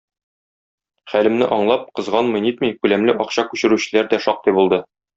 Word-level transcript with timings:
Хәлемне 1.13 1.49
аңлап, 1.59 1.85
кызганмый-нитми, 2.01 2.73
күләмле 2.81 3.19
акча 3.27 3.49
күчерүчеләр 3.55 4.15
дә 4.17 4.25
шактый 4.29 4.59
булды. 4.61 4.83